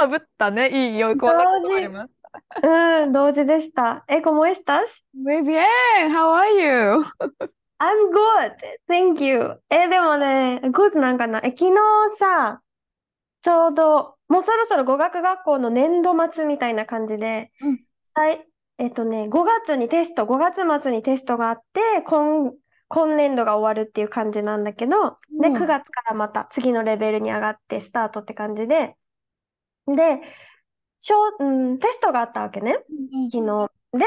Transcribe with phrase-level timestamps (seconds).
[0.00, 0.70] かぶったね。
[0.70, 2.12] いいよ、こうなことあります。
[2.62, 4.04] うん、同時でした。
[4.08, 5.04] え、¿cómo estás?
[5.14, 5.64] Muy bien,
[6.10, 7.04] how are you?
[7.78, 8.56] I'm good,
[8.88, 9.60] thank you.
[9.68, 11.40] え、でもね、good なんかな？
[11.42, 11.76] え、昨日
[12.16, 12.62] さ、
[13.42, 17.84] ちょうど、もうそろそろ語学学校の年度末みたいな感じで、うん
[18.78, 22.52] えっとね、5月にテスト、5月末にテストがあって、今、
[22.88, 28.96] 今年度が終わるっていう感じなんだけど、で、うん9月からまた次のレベルに上がってスタートって感じで、
[29.86, 30.20] で、
[30.98, 32.78] 小うん、テストがあったわけね。
[33.30, 33.70] 昨日。
[33.92, 34.04] で、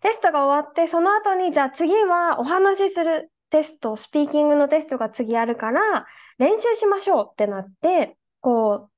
[0.00, 6.06] テストが終わって、その後に、じゃあ次はお話しするテスト、スピーキングのテストが次あるから、
[6.38, 8.90] 練習しましょうってなって、こう、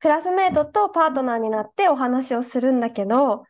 [0.00, 3.44] クラスメートとパートナーになってお話をするんだけど、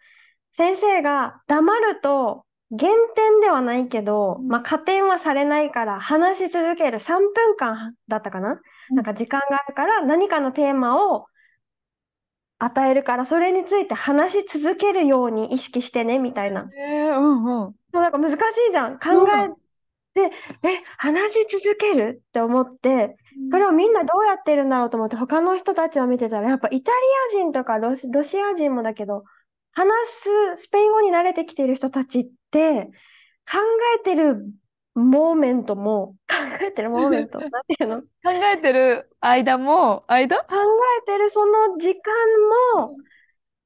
[0.53, 8.53] 先生が黙ると減点ではないけど、うんまあ加点はされないから話し続ける3分間だったかな？
[8.53, 11.27] うんなんか時間があるから何かのテーマを
[12.59, 16.69] 与えるから、それについて話し続けるように意識してね、みたいな。
[16.77, 17.75] えー、うんうん。
[17.93, 18.39] なんか難しい
[18.73, 18.99] じゃん。
[18.99, 19.49] 考え
[20.15, 23.17] て、え、話し続けるって思って、
[23.51, 29.25] それをみんなどうやってるんだろうと思って、他の人たちを見てたら、やっぱイタリア人とかロシ、ロシア人もだけど、
[29.73, 32.87] 話すスペイン語に慣れてきている人たちって、
[33.51, 33.59] 考
[34.01, 34.47] えてる
[34.95, 38.01] モーメントも、考えてるモーメント、 なんていうの？
[38.01, 40.37] 考考えてる間も、間？
[40.37, 42.13] えてるその時間
[42.79, 42.97] も、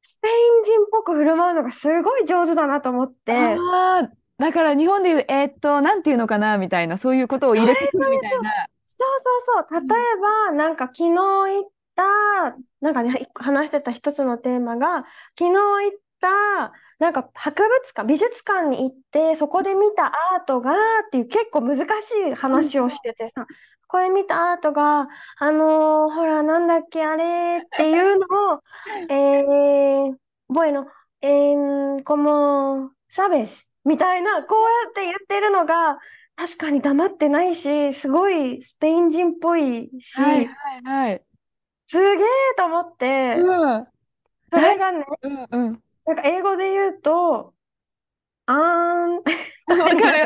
[0.02, 0.30] スペイ
[0.60, 8.68] ン人っぽく振る舞うのがすごい上手だなと思って、ああ、だから日本で言う、えーっと、なんていうのかなみたいな、そういうことを入れてくるみたいな。
[8.84, 9.06] そう
[9.44, 9.80] そうそう。
[9.80, 10.16] 例え
[10.48, 15.04] ば、なんか昨日行った、なんかね、話してた一つのテーマが、
[15.38, 20.74] 昨日行った、なんか博物館、美術館に行って、そこで見たアートが、っ
[21.10, 23.46] ていう結構難しい話をしててさ、
[23.86, 25.08] これ見たアートが、
[25.38, 28.60] あのーほら、なんだっけ、あれっていうのを、
[29.08, 30.16] えー、
[30.48, 30.86] bueno,
[31.20, 33.66] em, como, ¿sabes?
[33.84, 35.98] みたいな、こうやって言ってるのが、
[36.36, 41.22] 確かに黙ってないし、すごいスペイン人っぽいし、はいはいはい。
[41.86, 42.26] すげえ
[42.56, 43.86] と思って、うん。
[44.52, 45.82] それがね、うんうん。
[46.08, 47.52] なんか英語で言うと、
[48.46, 49.22] あーん、わ
[49.88, 50.22] かる。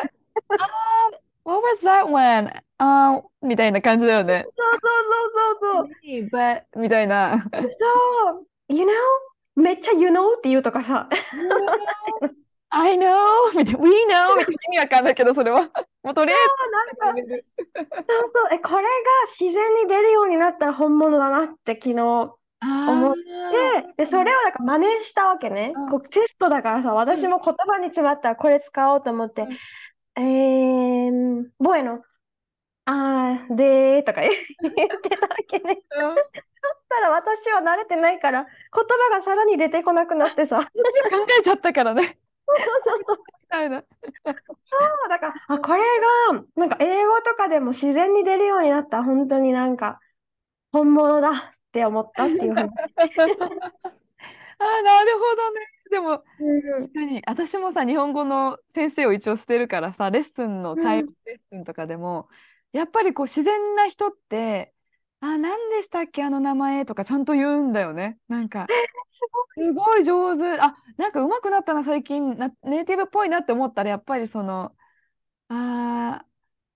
[0.59, 2.53] あー、what was that one?
[2.79, 4.45] あー、みたいな感じだよね。
[4.45, 4.81] そうそう
[5.61, 7.45] そうそう but みたいな。
[7.53, 8.91] そう、そう、you know?
[9.57, 11.09] めっちゃ you know って言うとかさ、
[12.71, 13.51] I know!
[13.57, 13.81] みたいな。
[13.81, 14.37] We know!
[14.39, 15.69] みたいな意味わかんないけど、それは。
[16.05, 16.37] もうとりあ
[16.71, 17.45] なんか、えず。
[17.75, 18.89] そうそう、え、これが
[19.27, 25.73] 自然に出るようになったら本物だなって昨日思あって、で、それをなんか真似したわけね。
[25.75, 25.91] うん。
[25.91, 29.49] こうテストだからさ、私も言葉に詰まったらこれ使おうと思って
[30.17, 32.01] うん、えー、bueno,
[32.85, 34.35] あーでーとか言っ
[35.01, 35.83] てたわけね。
[35.97, 36.15] ーうん。
[36.15, 38.51] そしたら私は慣れてないから、言
[39.11, 40.71] 葉がさらに出てこなくなってさ、私
[41.11, 42.19] 考えちゃったからね。
[42.47, 43.83] そうそうそう、みたいな。
[44.63, 45.81] そう、だから、あ、これ
[46.33, 48.99] が、なんか英語とかでも自然に出るようになった。
[48.99, 50.01] ら、本当になんか、
[50.71, 52.69] 本物だって思ったっていう話。
[52.99, 55.61] あー、なるほどね。
[55.91, 57.23] でも、確かに。
[57.27, 62.29] 私もさ日本語の先生を一応してるからさレッスンの会話レッスンとかでも、
[62.73, 64.75] やっぱりこう自然な人って
[65.21, 68.19] 「あ何でしたっけあの名前」とかちゃんと言うんだよね。
[68.29, 68.67] なんか
[69.09, 69.21] す
[69.55, 70.61] すごい上手。
[70.61, 72.37] あなんか上手くなったな最近。
[72.37, 74.77] なネイティブっぽいなって思ったらやっぱりその
[75.49, 76.25] 「あ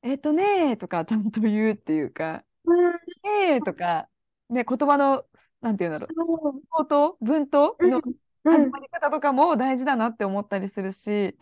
[0.02, 2.44] ーえっとね」とかちゃんと言うっていうか。
[2.64, 2.94] うん、
[3.24, 4.08] 「えー」とか、
[4.50, 5.24] ね、言葉の
[5.60, 6.14] なんていうんだろう。
[6.14, 6.62] そう。
[6.70, 7.16] 口頭？
[7.20, 7.76] 文頭？
[7.80, 8.00] の
[8.44, 11.36] うん、始まり方とかも大事だなって思ったりするし、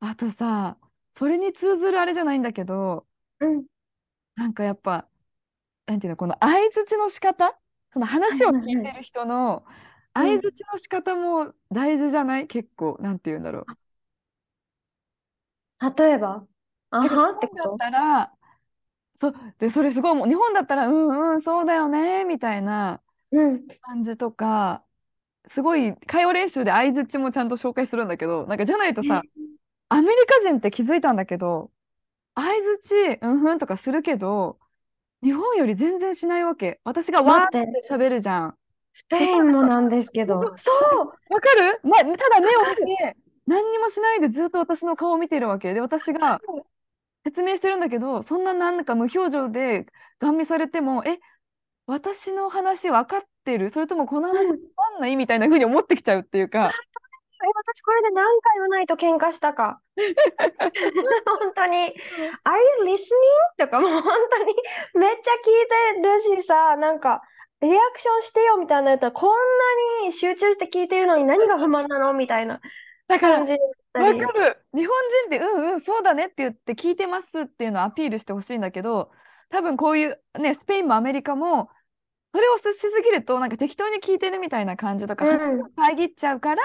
[0.00, 0.78] あとさ、
[1.12, 3.06] それに通ずるあれじゃないんだけど、
[3.40, 3.66] うん、
[4.34, 5.06] なんかやっぱ、
[5.86, 7.58] なんていうの、この相槌の仕方、
[7.92, 9.64] その話を聞いてる人の
[10.14, 12.46] 相槌の仕方も大事じゃない？
[12.46, 13.66] 結構、なんていうんだろう。
[16.02, 16.46] 例えば、
[16.90, 17.30] あは？
[17.32, 17.68] ってこと？
[17.70, 18.32] 本だったら、
[19.20, 24.82] そう、で、それすごいもう、日本だったら、うんうん、そうだよね、みたいなうん、感じとか、
[25.48, 29.22] すごい会話練習で相槌もちゃんと紹介するんだけど、なんかじゃないとさ、
[29.90, 31.70] アメリカ人って気づいたんだけど、
[32.34, 34.58] 相づち、うんふんとかするけど、
[35.22, 36.80] 日本より全然しないわけ。
[36.84, 37.66] 私がわーって。
[37.90, 38.56] 喋るじゃん。
[38.94, 40.54] スペインもなんですけど。
[40.56, 40.72] そ
[41.02, 41.34] う。
[41.34, 45.74] わかる、ま、ただ目を見て、何にもしないでずっと私の顔を見てるわけ。
[45.74, 46.40] で、私が
[47.24, 49.86] 説明してるんだけど、そんななんか無表情で
[50.18, 51.18] ガン見されても、え、
[51.86, 53.70] 私の話分かってる？
[53.72, 54.56] それともこの話うん。
[54.56, 55.16] 分かんない？
[55.16, 56.70] みたいな風に思ってきちゃうっていうか、
[57.42, 59.80] え、私これで何回言わないと喧嘩したか。
[59.96, 61.76] 本当に。
[61.78, 61.94] Are you
[62.84, 62.96] listening?
[63.58, 64.54] とかもう本当に
[64.94, 67.22] めっちゃ聞いてるしさ、なんか
[67.60, 69.30] リアクションしてよみたいなやったらこん
[70.02, 72.12] なに集中して聞いてるのに何が不満なの？
[72.12, 72.60] みたいな
[73.10, 73.44] だから。
[73.44, 73.56] かる。
[74.72, 74.96] 日本
[75.26, 79.10] 人って、うんうん、そうだねって言って聞いてますっていうのをアピールしてほしいんだけど、
[79.50, 81.68] 多分こういうね、スペインもアメリカも、
[82.32, 85.26] それをしすぎると、なんか適当に聞いてるみたいな感じとか、
[85.76, 86.62] 遮っちゃうから、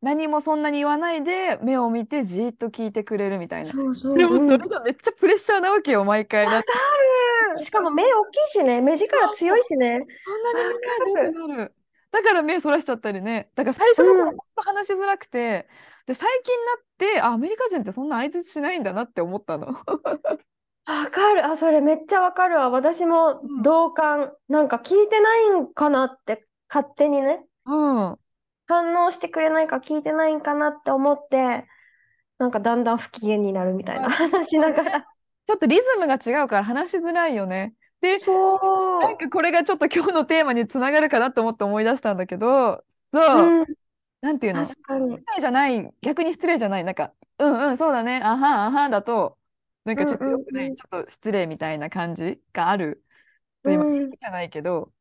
[0.00, 3.70] 何もそんなに言わないで、目を見てじーっと聞いてくれるみたいな。
[3.70, 4.16] そうそう。
[4.16, 6.46] でもうんそれがめっちゃプレッシャーなわけよ、毎回。
[6.46, 7.64] だってわかる。
[7.64, 10.06] しかも目大きいしね、目力強いしね。
[10.24, 10.74] そんなにわ
[11.06, 11.74] 見ないかる。
[12.16, 13.50] だから目そらしちゃったりね。
[13.54, 15.68] だから最初の頃話しづらくて、
[16.06, 16.72] で、最近にな
[17.12, 19.66] って、あ、アメリカ人ってそんな相づちしないんだなって思ったの。
[19.66, 21.44] わかる。
[21.44, 22.70] あ、それめっちゃわかるわ。
[22.70, 24.32] 私もうん同感。
[24.48, 27.44] なんか聞いてないんかなって勝手にね。
[27.66, 28.16] うん。
[28.66, 31.66] 反応してくれないか聞いてないんかなって思って、
[32.38, 35.00] なんかだんだん不機嫌になるみたいなあ話しながら。
[35.00, 37.74] ちょっとリズムが違うから話しづらいよね。
[38.00, 39.00] で、そう。
[39.00, 43.66] なんかこれがちょっと今日のテーマにつながるかなと思って思い出したんだけど、そう、うん、
[44.20, 44.64] なんていうの？
[44.64, 44.78] 失
[45.36, 49.38] 礼じゃない、逆に失礼じゃない、なんか、うんうん、そうだね、あはんあはんだと、
[49.84, 53.02] なんかちょっとよくない、うんうんうんちょっと失礼みたいな感じがある。
[53.64, 54.92] 今、うん、じゃないけど、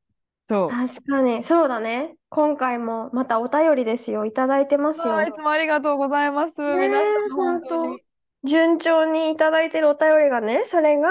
[0.47, 0.69] そう。
[0.69, 1.43] 確かに。
[1.43, 2.15] そうだね。
[2.29, 4.25] 今回もまたお便りですよ。
[4.25, 5.21] いただいてますよ。
[5.21, 6.61] いつもありがとうございます。
[6.61, 7.99] ね皆さん、え本当に。
[8.43, 11.09] 順調にいただいてるお便りがね、それが、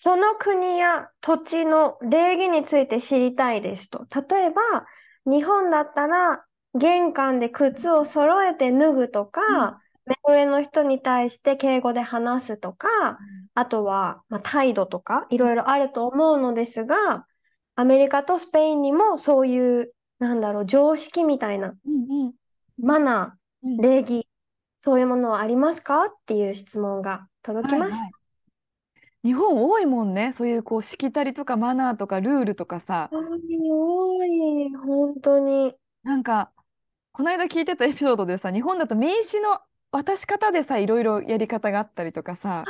[0.00, 4.06] その国や土地の礼儀について知りたいですと。
[4.30, 4.62] 例えば、
[5.26, 13.18] 日本だったら、玄関で靴を揃えて脱ぐとか、目上の人に対して敬語で話すとか、
[13.54, 17.26] あとは、まあ、態度とか、いろいろあると思うのですが、
[17.74, 22.34] アメリカとスペインにもそういう、なんだろう、常識みたいな、うんうん。
[22.80, 23.80] マナうん。
[23.80, 24.28] ー、礼儀、
[24.78, 26.04] そういうものはありますか？
[26.04, 27.96] っていう質問が届きました。
[27.96, 28.17] はいはい
[29.24, 35.72] 日本多いもんね、そういうこうしきたりとかマナーとかルールとかさ、多い、多い、本当に。
[36.02, 36.52] なんか、
[37.12, 39.60] この間聞いてたエピソードでさ、日本だと名刺の
[39.90, 42.64] 渡し方でさ、いろいろやり方があったりとかさ、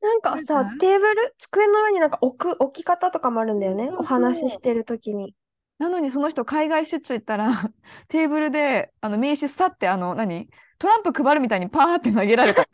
[0.00, 3.90] なんかんか、テーブル、机の上になんか置く、置き方とかもあるんだよね。
[3.90, 5.34] お話ししてるときに。
[5.78, 7.50] なのにその人海外出張行ったら、
[8.08, 10.48] テーブルであの名刺さって、あの、何？
[10.78, 12.64] トランプ配るみたいにパーって投げられた。
[12.64, 12.68] こ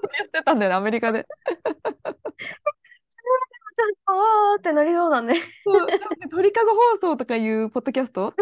[0.00, 1.26] とやってたんだよね、アメリカで。
[4.06, 5.34] あーってなりそうだね。
[5.64, 5.98] そう、なんか
[6.30, 8.34] 鳥かご放送とかいうポッドキャスト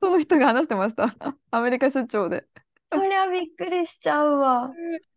[0.00, 1.14] その人が話してました。
[1.50, 2.44] アメリカ出張で。
[2.92, 4.66] そりゃびっくりしちゃうわ。
[4.66, 4.70] っ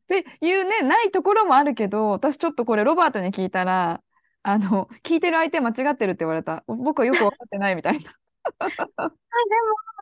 [0.08, 4.02] ていうね、ないところもあるけど、私ちょっとこれロバートに聞いたら、
[4.44, 6.64] あの、聞いてる相手間違ってるって言われた。
[6.68, 8.14] 僕はよく分かってないみたいな。
[8.60, 9.10] あ、でも、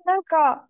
[0.05, 0.67] なんか、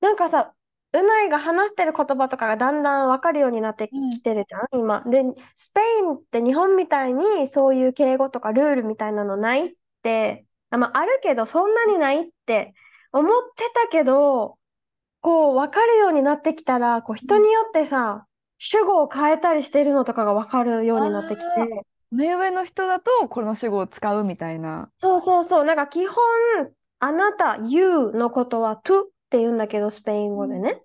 [0.00, 0.54] なんかさ、
[0.94, 5.02] うないが話してる言葉とかがだんだん分かるようになってきてるじゃん、今。
[5.06, 5.22] で、
[5.56, 9.72] スペインって日本みたいにそういう敬語とかルールみたいなのないっ
[10.02, 12.74] て、あ、まあ、あるけどそんなにないって
[13.12, 14.56] 思ってたけど、
[15.20, 18.26] こう分かるようになってきたら、こう人によってさ、
[18.58, 24.90] 主語を変えたりしてるのとかが分かるようになってきあて、目上の人だとこの主語を使うみたいな。
[24.98, 26.16] そうそうそう、なんか基本、
[27.00, 30.80] あなた、you のことは to って言うんだけど、スペイン語でね。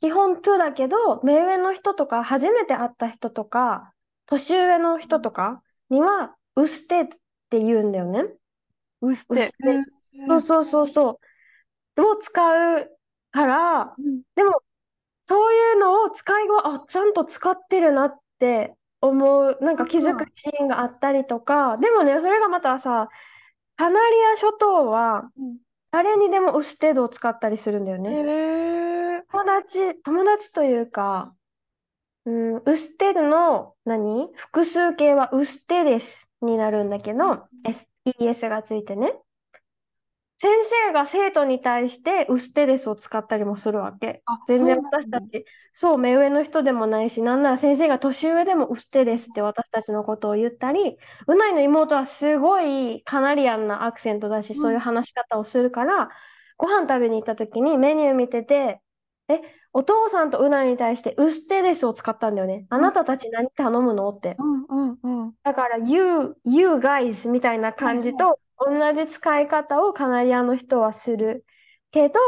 [0.00, 3.94] 基本 to だけど、目上の人とか、初めて会った人とか、
[4.26, 7.06] 年上の人とかには、うステっ
[7.48, 8.26] て言うんだよね。
[9.00, 9.52] うっうっせて。
[10.28, 11.20] そうそうそうそ
[11.96, 12.02] う。
[12.02, 12.90] を使う
[13.30, 14.60] から、うんでも、
[15.22, 23.08] そういうのを使い後、あ、ちゃんと使ってるなって思う、なんか気づくシーンがあったりとか、でもね、それがまたさ、
[23.76, 25.65] カナリア諸島は、うん
[25.96, 28.10] 誰にでもウステードを使ったりするんだよね。
[28.10, 29.22] へえ。
[29.32, 31.34] 友達、友達というか、
[32.26, 34.28] うん、ウステの何？
[34.34, 37.88] 複数形はウステですになるんだけど、S、
[38.20, 39.14] ES がついてね。
[40.38, 40.50] 先
[40.86, 44.22] 生が生徒に対してウステですを使ったりもするわけ。
[44.26, 56.10] あ、全然私たち、そう、目上の人でもないし、なんなら先生が年上でもウステですって私たちのことを言ったり、うないの妹はすごいカナリアンなアクセントだし、うんそういう話し方をするから、
[56.58, 58.80] ご飯食べに行った時にメニュー見てて、
[59.28, 59.40] え、
[59.72, 62.66] お父さんとウナに対してウステレスを使ったんだよね。
[62.70, 64.08] あなたたち何頼むの？
[64.10, 64.36] って。
[64.38, 65.32] うんうんうん。
[65.42, 71.44] だから、you, you guys みたいな感じと同じ使い方をカナリアの人はする。
[71.90, 72.18] けど、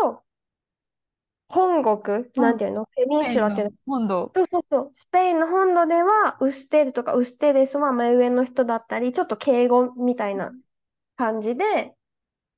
[1.48, 2.86] 本国、なんていうの？
[2.94, 4.30] ペニンシュラっていうの本土。
[4.34, 4.90] そうそうそう。
[4.92, 10.52] スペインの本土では、ウステルとかウステレスは目上の人だったり、ちょっと敬語みたいな
[11.16, 11.94] 感じで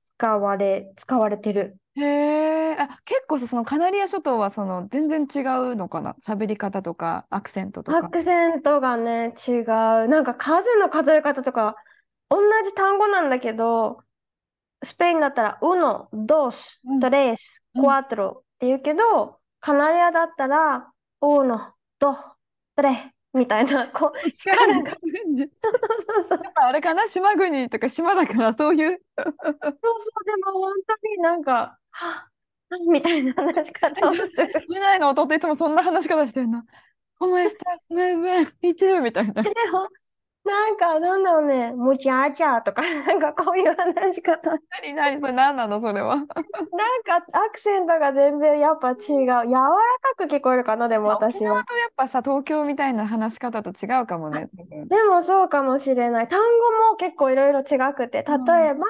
[0.01, 1.77] 使われ、使われてる。
[1.95, 2.03] へ
[2.73, 5.41] え、あ、結構さ、そのカナリア諸島はその全然違
[5.73, 6.17] うのかな？
[6.27, 7.99] 喋り方とかアクセントとか。
[7.99, 9.65] アクセントがね、違う。
[10.09, 11.77] なんか数の数え方とか、
[12.31, 14.03] 同じ単語なんだけど、
[14.83, 22.17] スペインだったら、uno, dos, うん tres, うん cuatro って言うけど、カナリアだったら、uno, dos,
[22.77, 24.91] tres みたいな、こう、力力が。
[24.93, 24.97] が。
[25.57, 26.41] そうそうそうそう。
[26.43, 27.07] やっぱあれかな？
[27.09, 29.01] 島国とか島だからそういう。
[29.17, 34.67] そうそう、でも本当になんか、はぁ、みたいな話し方をする。
[34.69, 36.63] 見ないの弟いつもそんな話し方してんの。
[37.21, 37.53] ¿Cómo estás?
[37.91, 38.51] Muy bien.
[38.63, 39.43] Me too みたいな。
[40.51, 44.51] なんか、なんだろうね、むちゃちゃとか、 なんかこういう話し方。
[44.83, 45.21] 何何？
[45.21, 45.81] それ何なの？
[45.81, 46.17] それは。
[46.17, 48.97] なんかアクセントが全然やっぱ違う。
[48.99, 49.71] 柔ら
[50.03, 51.65] かく聞こえるかな、でも私沖縄は。
[51.65, 54.49] とやっぱさ東京みたいな話し方と違うかもね。
[54.89, 56.29] でもそうかもしれない。
[56.29, 56.47] 単語
[56.91, 58.85] も結構いろいろ違くて、うん例えば、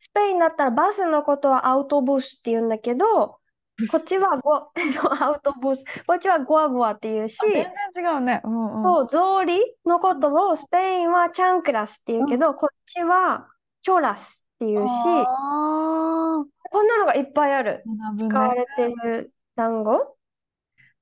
[0.00, 3.37] スペインだったらバスのことはアウトブスって言うんだけど、
[3.90, 5.84] こっちはゴ、 そうアウトブス。
[6.04, 8.40] こっちはゴワゴワって言うし、あ全然違うね。
[8.44, 8.82] うんうん。
[8.82, 13.48] そう、草履のことをスペインはチャンクラスって言うけど、こっちは
[13.80, 17.84] チョラスって言うし、あこんなのがいっぱいある。
[18.16, 20.16] 使われてる単語？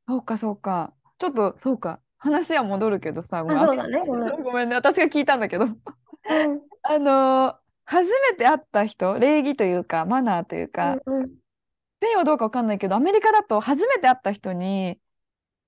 [0.06, 0.92] そうかそうか。
[1.18, 2.00] ちょっとそうか。
[2.18, 4.02] 話は戻るけどさ、ごめんあ、そうだね。
[4.06, 4.36] ごめん。
[4.42, 4.74] ごめんね。
[4.74, 5.64] 私が聞いたんだけど。
[5.64, 5.74] うん。
[6.82, 7.56] あのー
[7.88, 11.30] 初めて会った人、礼儀というか、マナーというか、うんうん。
[12.12, 14.98] ンはどうかわかんないけど、アメリカだと初めて会った人に、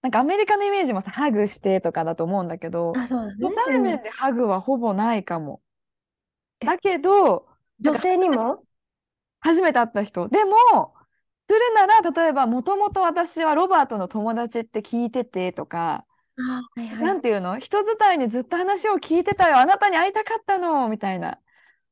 [0.03, 3.45] なんかアメリカのイメージもさ、ハグしてとかだと思うんだけど、あ、そうだね。
[3.45, 5.61] 初対面でハグはほぼないかも。
[6.61, 7.49] えだけど、
[7.81, 8.63] 女性にも？
[9.41, 10.29] 初めて会った人。
[10.29, 10.95] でも、
[11.49, 16.05] するなら、例えば、もともと私はロバートの友達って聞いててとか、
[16.39, 17.05] あ、はいはい。
[17.05, 17.59] なんていうの？
[17.59, 19.59] 人伝いにずっと話を聞いてたよ。
[19.59, 21.41] あなたに会いたかったのみたいな。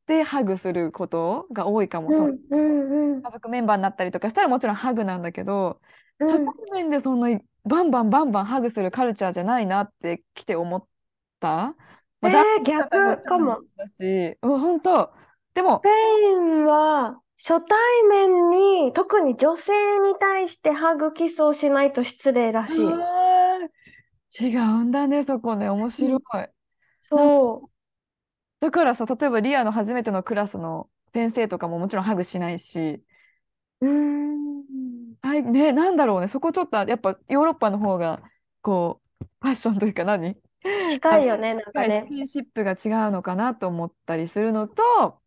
[0.06, 2.08] で、ハグすることが多いかも。
[2.08, 5.80] うんうんうん家族メンバーになったりとかしたらもちろんハグなんだけど、
[6.20, 10.84] うん初対面でそんなバンバンバンバンハグするカルチャーじゃないなって来て思っ
[11.40, 11.74] た。
[12.20, 15.12] まあえー逆かもだし、うん、本当。
[15.54, 22.86] でもスペインは初対面に特に女性に対してハグキスをしないと失礼らしい。
[24.38, 25.68] 違うんだね、そこね。
[25.68, 26.20] 面白い。
[27.00, 27.70] そ
[28.66, 33.02] だからさ、例えばリアの初めてのクラスの先生とかももちろんハグしないし、
[33.80, 33.86] う。
[33.88, 35.16] ん。
[35.22, 38.22] はい、ね、なんだろうね、そこちょっとやっぱヨーロッパの方が、
[38.62, 40.36] こう、ファッションというか何？
[40.86, 42.08] 近いよね、 なんかはいスね。
[42.08, 45.20] キンシップが違うのかなと思ったりするのと、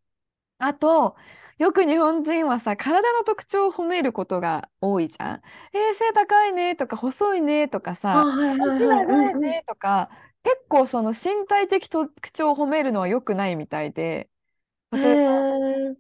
[0.60, 1.18] あと、
[1.60, 5.44] よく日本人はさ、体の特徴を褒めることが多いじゃん。
[5.74, 9.08] えー背高いねとか、細いねとかあ、さ、はいはい足はい。
[9.08, 10.10] 長いねとか、
[10.44, 14.30] 結構その身体的特徴を褒めるのは良くないみたいで、
[14.92, 15.96] へ例えば、ー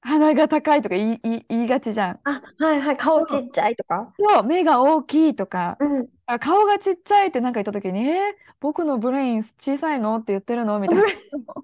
[0.00, 2.20] 鼻が高いとか言い、言い、言いがちじゃん。
[2.24, 2.96] あ、はいはい。
[2.96, 4.12] 顔ちっちゃいとか？
[4.18, 6.08] そう、目が大きいとか、うん。
[6.26, 10.16] あ顔がちっちゃいってなんか言った時に、えー僕のブレイン小さいの？
[10.16, 10.80] って言ってるの？
[10.80, 11.04] みたいな。
[11.30, 11.54] そんな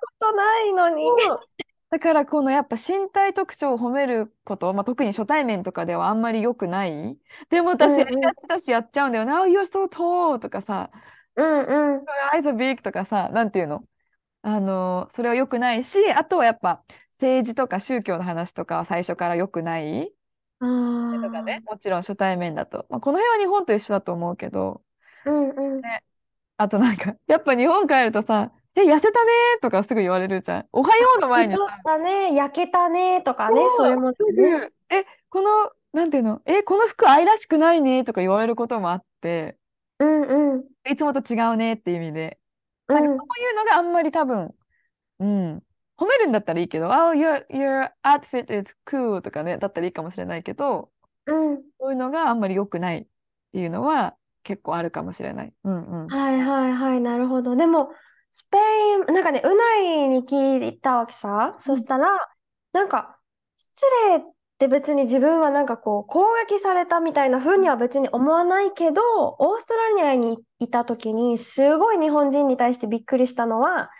[0.00, 1.04] ことないのに。
[1.92, 7.18] だからこのやっぱ身体特徴を褒めること、まあ、特に初対面とかではあんまり良くない？
[7.50, 9.42] でも私やりがちだしやっちゃうんだよな。
[9.44, 10.90] You're so tall とかさ、
[11.36, 12.04] うんうん。
[12.32, 13.84] Eyes are big とかさ、なんていうの？
[14.40, 16.82] あの、それは良くないし、あとはやっぱ
[17.12, 20.12] 政治とか宗教の話とかは最初から良くない？
[20.60, 20.64] あ
[21.22, 22.86] とかね、もちろん初対面だと。
[22.88, 24.82] まあ、この辺は日本と一緒だと思うけど、
[25.26, 25.30] あ。
[25.30, 25.82] うんうん。
[26.56, 30.66] あとなんか、やっぱ日本帰るとさ、え、痩せたねとかすぐ言われるじゃん。
[30.72, 34.16] おはようの前に太っさ、たね、焼けたねとかね、そういうもね。
[34.18, 39.58] ぐ、え、この、なんていうの、え、この服愛らしくないねとか言われることもあって、
[39.98, 40.64] うんうん。
[40.90, 42.38] いつもと違うねっていう意味で。
[42.88, 42.96] うん。
[42.96, 44.54] なんかそういうのがあんまり多分、
[45.20, 45.62] うん、
[45.96, 50.90] 褒めるんだったらいいけど、Oh, your, your outfit is cool とかね、だったらいいかもしれないけど、
[51.26, 51.62] うん。
[51.78, 53.06] そういうのがあんまり良くないっ
[53.52, 55.52] ていうのは結構あるかもしれない。
[55.62, 56.08] うんうん。
[56.08, 57.54] はいはいはい、なるほど。
[57.54, 57.90] でも、
[58.34, 61.52] スペイン、なんかね、うないに聞いたわけさ。
[61.60, 62.08] そしたら、
[62.72, 63.18] なんか、
[63.56, 64.20] 失礼っ
[64.58, 69.02] て別に自分はなんかこう、攻撃されたみたいな風には別に思わないけど、
[69.38, 73.90] オーストラリアにいた時に、すごい日本人に対してびっくりしたのは、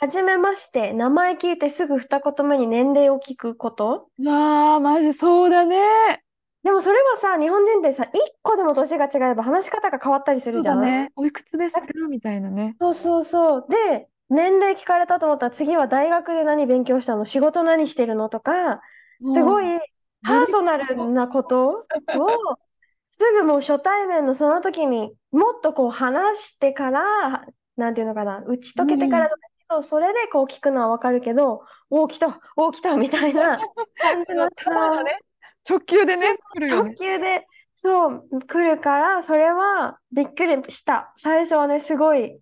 [0.00, 4.08] はじめまして、名前聞いてすぐ二言目に年齢を聞くこと。
[4.18, 6.24] うわあ、マジそうだね。
[6.64, 8.08] でもそれはさ、日本人ってさ、1
[8.42, 10.80] 個でも年が違えば話し方が変わったりすそうるじゃん。
[10.80, 11.10] だね。
[11.16, 11.80] おいくつですか？
[12.10, 12.76] みたいなね。
[12.80, 13.66] そうそうそう。
[13.68, 17.24] で、年齢聞かれたと思ったら次は大学で何勉強したの？
[17.24, 18.28] 仕事何してるの？
[18.28, 18.80] とか、
[19.26, 19.80] すごいもう
[20.24, 21.84] パーソナルなことを
[23.06, 27.46] すぐもう初対面のその時にもっとこう話してから、
[27.76, 33.58] なんていうのかな、打ち解けてからだけど、それでこう聞くのはわかるけど、おお、来た、おお、来たみたいな
[33.96, 35.20] 感じの球が ね、
[35.68, 36.94] 直球でね、来るよ直ね。
[36.94, 41.12] 球で、そう、来るから、それはびっくりした。
[41.16, 42.40] 最初はね、すごい、え？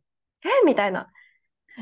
[0.64, 1.08] みたいな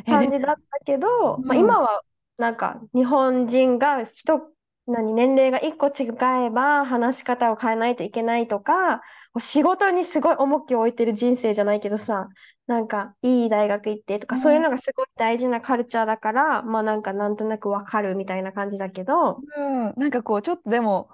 [0.07, 2.01] 感じだったけど、まあ、うん今は
[2.39, 4.41] なんか日本人が人、
[4.87, 6.09] 何、年齢が1個違
[6.47, 9.03] えば話し方を変えないといけないとか、
[9.39, 12.29] 仕事にすごい重きを置いてる人生じゃないけどさ、
[12.67, 14.41] なんかいい大学行ってとか、うん。
[14.41, 21.09] そういうのがすごい大事なカルチャーだから、まあなんかなんとなくわかるみたいな感じだけど、うん、なんかこう、ちょっとでも、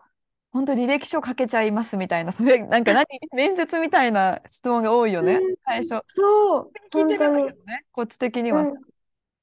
[0.52, 6.02] 本当履歴書かけちゃいますみたいな、それ、なんか何、 面接みたいな質問が多いよね、うん最初。
[6.08, 7.52] そう、聞いてるんだ。
[7.52, 8.62] けどね、こっち的には。
[8.62, 8.74] うん、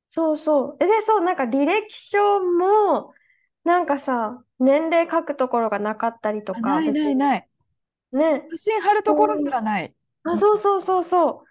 [0.08, 0.78] そうそう。
[0.80, 3.14] えで、そう、なんか履歴書も、
[3.64, 7.48] なんかさ、年齢書くところがなかったりとか、あない別にない
[8.12, 8.42] ない。
[8.42, 8.48] ね。
[8.52, 9.94] 写真貼るところすらない。
[10.24, 11.48] あ、そうそうそうそう。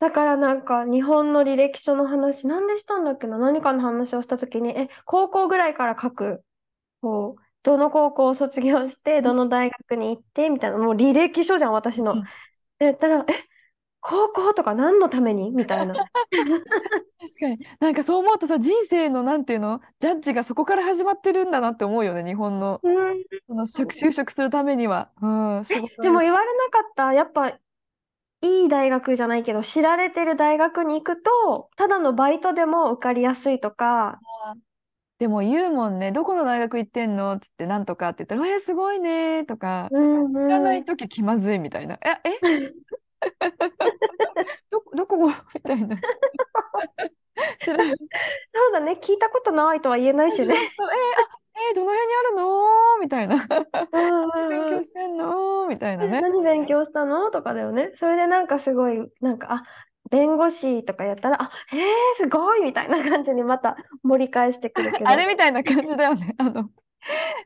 [0.00, 6.44] だからなんか日本の履歴書の話、なんでしたんだっけな、何かの話をしたときに、え、高校ぐらいから書く。
[7.00, 12.12] こう、どの高校を卒業して、どの大学に行って、みたいな、もう履歴書じゃん、私の。
[12.12, 12.22] うん
[12.78, 13.32] で言ったら、え、
[14.00, 15.50] 高校とか何のために？
[15.50, 15.94] みたいな。
[15.94, 16.06] 確
[17.40, 17.58] かに。
[17.80, 22.78] なんかそう思うとさ、人生のなんていうの、ジャッジがそこから始まってるんだなって思うよね、日本の。
[22.80, 25.10] うんその就就職するためには。
[25.20, 25.64] うん、
[26.00, 27.12] でも言われなかった。
[27.12, 27.58] やっぱ、い
[28.66, 34.20] い大学じゃないけど、知られてる大学に行くと、ただのバイトでも受かりやすいとか、
[35.18, 37.40] でも言うもんね、どこの大学行ってんの？
[37.40, 39.98] つって、なんとかって言ったら、えー、すごいねとか、う
[40.28, 40.82] ん知らなうん。
[40.82, 41.96] いとき気まずいみたいな。
[41.96, 42.40] え、え
[44.70, 45.16] ど、 どこ
[45.54, 45.96] みたいな。
[47.58, 47.88] 知らない。
[48.52, 50.54] そうだね、聞いたことないとは言えないしね。
[50.54, 50.60] えー、あ、
[51.70, 52.98] えーどの辺にあるの？
[53.00, 53.36] みたいな。
[53.92, 54.80] うん勉うんうん。
[54.80, 55.66] 強してんの？
[55.68, 56.20] みたいなね。
[56.22, 57.30] 何勉強したの？
[57.30, 57.90] とかだよね。
[57.94, 59.62] それでなんかすごい、なんか、あ、
[60.10, 61.84] 弁護士とかやったら、あ、へえ、
[62.16, 65.06] すごいみたいな感じにまた盛り返してくるけど。
[65.10, 66.34] あれみたいな感じだよね。
[66.38, 66.70] あの、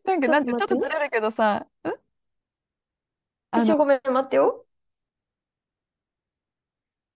[0.04, 1.90] なんか、ちょなんて、ちょっとずれるけどさ、ん？
[3.50, 4.66] あの、一瞬ごめん、待ってよ。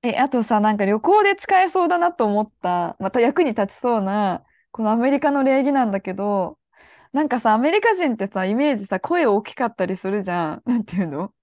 [0.02, 6.58] え、あとさ、なんか旅行で使えそうだなと思った、また役に立ちそうな、このアメリカの礼儀なんだけど、
[7.12, 10.64] なんかさ、アメリカ人ってさ、イメージさ、声大きかったりするじゃん。
[10.66, 11.34] なんていうの？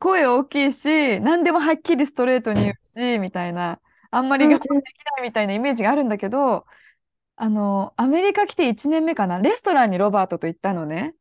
[0.00, 4.68] 声大きいし、何でもはっきりストレートに言うし、みたいな、あんまりうん我慢でき
[5.16, 6.66] ないみたいなイメージがあるんだけど、
[7.36, 11.14] あの、アメリカ来て1年目かな、レストランにロバートと行ったのね。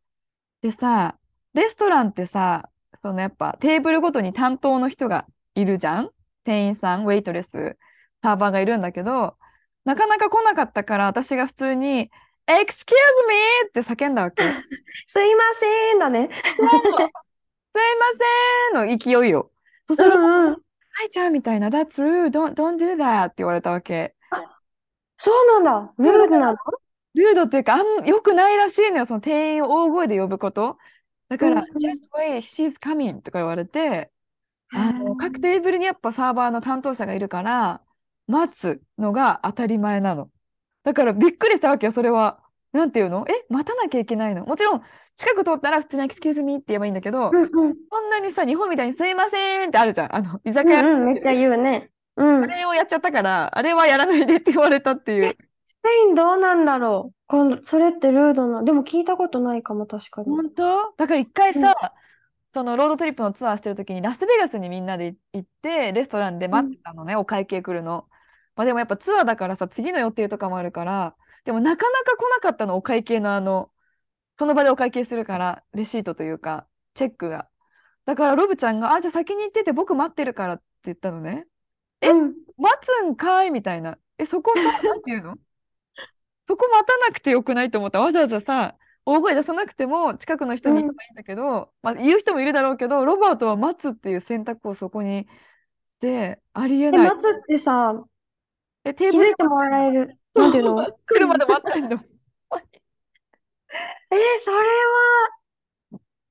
[0.61, 1.17] でさ、
[1.53, 2.69] レストランってさ、
[3.01, 6.11] そのやっぱテーブルごとに担当の人がいるじゃん
[6.43, 7.77] 店員さん、ウェイトレス、
[8.23, 9.37] サーバーがいるんだけど、
[9.85, 12.11] なかなか来なかったから、私が普通に、
[12.47, 12.95] Excuse
[13.27, 13.67] me!
[13.67, 14.43] って叫んだわけ。
[15.05, 16.29] すいませんだね。
[17.79, 19.51] すいませんの勢いよ。
[19.87, 20.53] そしたら、うんうん。
[20.53, 20.57] は
[21.05, 24.15] い、じゃあみたいな、That's rude, don't, don't do that って言われたわけ。
[25.17, 25.93] そうなんだ。
[25.97, 26.57] ルールなの
[27.13, 30.77] ルードっていうか、あん、良くないらしいのよ、その店員を大声で呼ぶこと。
[31.27, 34.11] だから、うんうん Just wait, she's coming とか言われて、
[34.73, 37.81] あの、各テーブルにやっぱサーバーの担当者がいるから、
[38.27, 40.29] 待つのが当たり前なの。
[40.83, 42.43] だからびっくりしたわけよ、それは。
[42.71, 43.25] なんていうの？
[43.27, 44.45] え、待たなきゃいけないの？
[44.45, 44.81] もちろん、
[45.17, 47.49] 近く通ったら普通に Excuse me って言えばいいんだけど、うんうん。
[47.49, 47.61] そ
[47.99, 50.15] んなにさ、日本みたいにすいませんってあるじゃん。
[50.15, 50.81] あの、居酒屋。
[50.81, 51.89] うんうん、めっちゃ言うね。
[52.15, 52.43] うん。
[52.43, 55.35] あれをやっちゃったから、あれはやらないでって言われたっていう。
[55.65, 57.13] スペインどうなんだろう？
[57.27, 58.63] 今度、それってルードな。
[58.63, 60.29] でも聞いたことないかも、確かに。
[60.29, 60.93] 本当？
[60.97, 61.73] だから一回さ、
[62.51, 68.05] そのロードトリップのツアーしてる時にラスベガスにみんなで行ってレストランで待ってたのね、お会計来るの。
[68.55, 73.71] まあ、でもやっぱツアーだからさ次の予定とかもあるからでもなかなか来なかったのお会計のあの
[74.37, 77.49] その場でお会計するからレシートというかチェックが。
[78.05, 81.47] だからロブちゃんが「あじゃあ先に行ってて僕待ってるから」って言ったのね。
[82.01, 82.35] えうん。
[82.57, 83.97] 待つんかいみたいな。
[84.17, 85.35] えそこさ なんていうの？
[86.47, 88.75] そこ待たなくてよくないと思ったわざわざさ
[89.05, 95.27] 大声出さなくても近くの人に言えばいいんだけど、まあ、言う人もいるだろうけどロバートは待つっていう選択をそこにし
[95.99, 97.09] てありええ、ない。
[97.09, 97.93] 待つってさ、
[98.83, 100.18] えテーブル気づいてもらえる。
[100.35, 100.85] なんていうの？
[101.05, 101.97] 来るまで待ってんの。
[104.11, 104.63] えーそれは、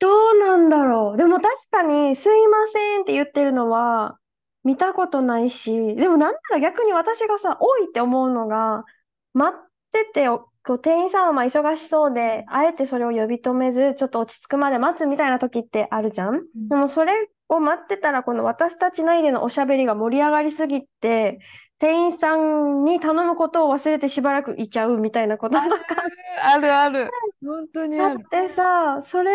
[0.01, 1.17] どうなんだろう？
[1.17, 4.19] でも確かに、すいませんって言ってるのは、
[4.65, 8.85] 見たことないし、でもなんなら逆に私がさ、多いって思うのが、
[9.35, 16.35] 待ってておこう店員さんはまあ忙しそうで、あえてそれを呼び止めず、ちょっと落ち着くまで待つみたいな時ってあるじゃん？
[16.35, 21.39] うんでもそれを待ってたら、この私たち内でのおしゃべりが盛り上がりすぎて、
[21.79, 26.03] 店員さんに頼むことを忘れてしばらくいちゃうみたいなこととか
[26.43, 27.11] あるある。
[27.45, 28.25] 本当にある。
[28.25, 29.31] てさ、それ、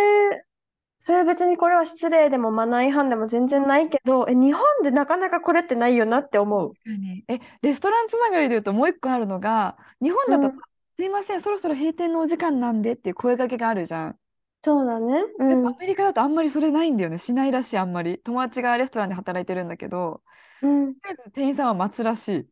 [1.00, 6.74] それ別にこれは失礼でもマナー違反でも全然ないけど、え、日本でなかなかこれってないよなって思う。
[6.74, 10.62] 確かにえ、レストランつながりで言うともう一個あるのが、日本だと、うん
[10.96, 14.20] すいません、そろそろ閉店のお時間なんでっていう声掛けがあるじゃん。
[14.64, 15.24] そうだね。
[15.40, 15.50] うん。
[15.50, 17.18] やっぱアメリカだとあんまりそれないんだよね。
[17.18, 18.20] しないらしい、あんまり。
[18.20, 20.24] 友達がレストランで働いてるんだけど、
[20.64, 20.96] うん。
[20.96, 22.48] とりあえず店員さんは待つらしい。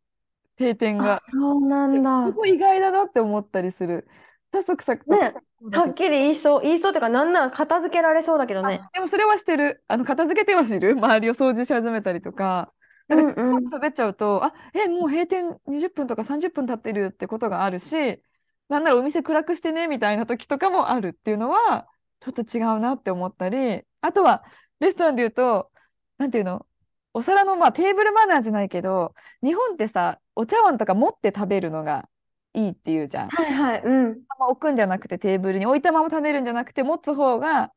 [0.60, 1.18] 閉店あ、が。
[1.18, 2.32] そうなんだす。
[2.36, 4.08] ごい意外だなって思ったりする。
[4.52, 5.34] 早速さ、ね
[5.74, 8.82] はっきり言いそう、言いそうっていうか、なんなら片付けられそうだけどね。
[8.94, 9.84] でもそれはしてる。
[9.88, 10.94] あの片付けてはしてる？
[11.00, 12.74] 周りを掃除し始めたりとか。
[13.10, 13.68] うんうん。
[13.68, 18.22] 喋っちゃうと、あ、え、もう閉店20分とか30分経ってるってことがあるし、
[18.70, 21.88] なんならお店暗くしてねみたいな時とかもあるっていうのは、
[22.20, 24.44] ちょっと違うなって思ったり、あとは
[24.80, 25.72] レストランで言うと、
[26.18, 26.66] なんていうの、
[27.14, 32.10] お皿のまあテーブルマナーじゃないけど、日本ってさ、お茶碗とか持って食べるのが
[32.54, 33.30] いいっていうじゃん。
[33.30, 33.82] はいはい。
[33.84, 34.26] うん。
[34.30, 37.74] まま置くんじゃなくてテーブルに置いたまま食べるんじゃなくて持つ方が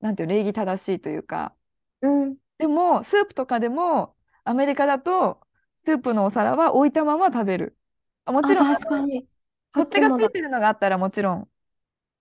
[0.00, 1.56] なんていうの礼儀正しいというか
[2.02, 2.36] うん。
[2.58, 5.40] でもスープとかでもアメリカだと
[5.78, 7.78] スープのお皿は置いたまま食べる
[8.24, 9.28] あもちろんあ、確かに。
[9.74, 10.28] こ取っ手がっちもだ。
[10.28, 11.50] ついてるのがあったらもちろん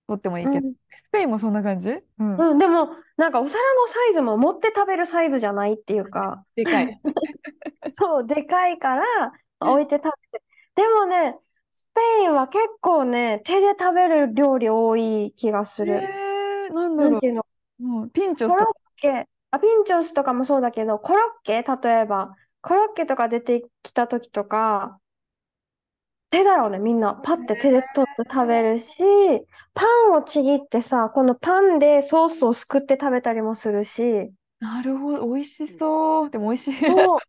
[0.09, 0.73] 取ってもいいけど、うん。
[0.73, 1.89] スペインもそんな感じ？
[1.89, 6.99] うん、うん、でも、なんかお皿のサイズも持って食べるサイズじゃないっていうか、でかい。
[7.89, 9.05] そう、でかいから
[9.59, 10.43] 置いて食べて。
[10.75, 11.37] でもね、
[11.71, 15.93] スペインは結構ね、手で食べる料理多い気がする。
[15.93, 17.45] えー、なんだろなんていうの、
[17.79, 24.99] う、うん、ピンチョスコロとかッケ、あ、ピンチョスとかもそうだけど、コロッケ、例えば、コロッケとか出てきた時とか、
[26.29, 27.15] 手だろうね、みんな。
[27.15, 29.01] パッて手で取って食べるし、
[29.79, 35.25] パンをちぎってさ、このパンでソースをすくって食べたりもするし、なるほど。
[35.33, 36.29] 美味しそう。
[36.29, 36.77] でも美味しい。
[36.79, 37.19] そう、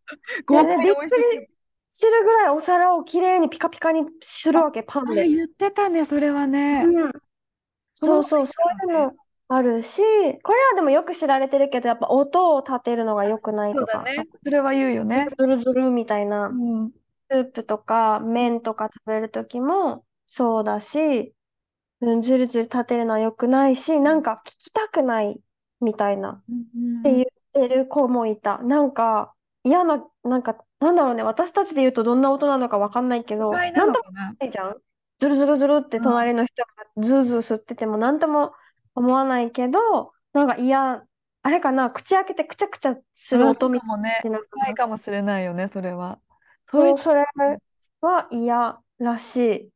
[0.46, 1.36] 豪で快で美味しい。
[1.36, 1.48] びっ
[1.90, 5.22] するぐらいお皿をきれいにピカピカにするわけ、パンで。
[5.22, 7.12] あ言ってたねそれはね、うん。
[7.94, 8.54] そうそう、そそ
[8.88, 9.14] ういうの
[9.48, 10.00] あるし、
[10.42, 14.28] これはでもよく知られてるけど、やっぱ音を立てるのが良くないとか、そうだね。
[14.42, 16.48] それは言うよね、ズルズルみたいな。
[16.48, 16.92] うん、
[17.30, 21.34] スープとか麺とか食べるときもそうだし、
[22.00, 25.40] うん、ずるずる立てるのは良くないし、なんか聞きたくない
[25.80, 28.58] みたいなっうんて言ってる子もいた。
[28.58, 29.34] なんか
[29.64, 33.92] 嫌な、なんかなんだろうね、私たちで言うとどんな音なのかわかんないけど、不快なともな？
[33.92, 34.76] んのかなないじゃん。
[35.18, 36.68] ずるずるずるって隣の人が
[37.02, 38.52] ズーズー吸っててもなんとも
[38.94, 41.04] 思わないけど、なんか嫌、
[41.42, 44.38] あれかな、口開けてくちゃくちゃするうん音みそうかもねたいな。
[44.56, 46.18] ないかもしれないよねそれは
[46.64, 47.26] そういうそう、それ
[48.00, 49.70] は嫌らしい。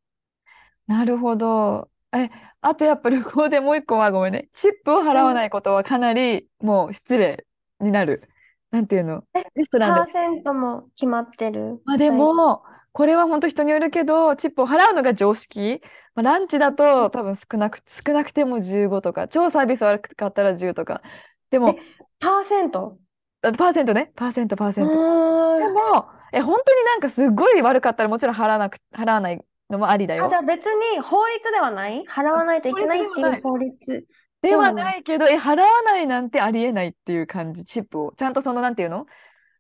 [0.87, 4.49] なるほどえあとやっぱ旅行でもう一個はごめんね。
[4.53, 7.47] チップを払わないことはかなりもう失礼
[7.81, 8.29] になる。
[8.71, 9.23] なんていうの？
[9.37, 10.01] えレストランで。
[10.01, 11.81] パーセントも決まってる？
[11.85, 15.81] まあでも、これは本当人によるけど、チップを払うのが常識。
[16.17, 21.03] まあ、ランチだと多分少なく、少なくても15とか、超サービス悪かったら10とか。
[21.51, 21.77] でも、
[22.21, 22.99] パーセント？
[23.43, 24.91] あパーセントね、パーセント、パーセント。
[24.91, 25.71] でうー。
[25.71, 30.39] んも、え、本当になんかすごい悪かったらもちろん払わなく、払わないのもありだあ、よじゃ。
[30.39, 32.05] あ別に法律ではない？
[32.09, 34.07] 払わないといけないっていう法律。
[34.43, 38.13] ではないけど、え、払わないなんてありえないっていう感じ、チップを。
[38.17, 39.07] ちゃんとその、なんていうの？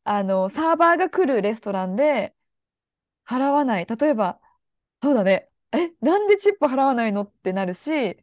[0.04, 2.34] あの、サーバーが来るレストランで
[3.26, 3.86] 払わない。
[3.86, 4.38] 例えば、
[5.02, 5.48] そうだね。
[5.72, 8.18] え、なんでチップ払わないのってなるし、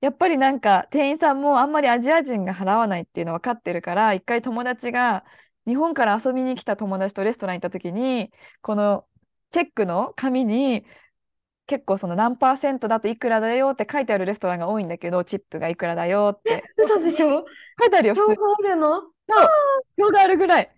[0.00, 5.24] やっぱりなんか店員さんもあんまりアジア人が払わないっていうの分かってるから、一回友達が
[5.66, 8.30] 日本から遊びに来た友達とレストラン行った時に、
[8.62, 9.04] この
[9.50, 10.84] チェックの紙に
[11.68, 16.64] 結構その何パーセントだといくらだよって書いてあるレストランが多いんだけど、チップがいくらだよって。
[16.76, 17.44] 嘘でしょ？
[17.78, 18.36] 書いてあるよ、普通に。
[18.36, 19.02] そう入るの？
[19.98, 20.72] 表があるぐらい。